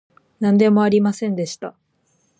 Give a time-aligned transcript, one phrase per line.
[0.39, 1.75] なんでもありませんでした